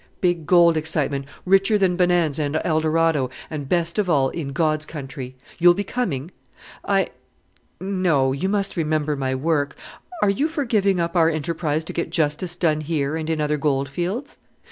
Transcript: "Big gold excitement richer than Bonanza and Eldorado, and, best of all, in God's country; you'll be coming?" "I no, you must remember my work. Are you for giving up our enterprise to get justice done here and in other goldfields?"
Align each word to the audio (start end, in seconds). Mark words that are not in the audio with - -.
"Big 0.19 0.47
gold 0.47 0.77
excitement 0.77 1.27
richer 1.45 1.77
than 1.77 1.95
Bonanza 1.95 2.41
and 2.41 2.55
Eldorado, 2.65 3.29
and, 3.51 3.69
best 3.69 3.99
of 3.99 4.09
all, 4.09 4.29
in 4.29 4.47
God's 4.51 4.87
country; 4.87 5.35
you'll 5.59 5.75
be 5.75 5.83
coming?" 5.83 6.31
"I 6.83 7.09
no, 7.79 8.31
you 8.31 8.49
must 8.49 8.75
remember 8.75 9.15
my 9.15 9.35
work. 9.35 9.77
Are 10.23 10.29
you 10.31 10.47
for 10.47 10.65
giving 10.65 10.99
up 10.99 11.15
our 11.15 11.29
enterprise 11.29 11.83
to 11.83 11.93
get 11.93 12.09
justice 12.09 12.55
done 12.55 12.81
here 12.81 13.15
and 13.15 13.29
in 13.29 13.39
other 13.39 13.57
goldfields?" 13.57 14.39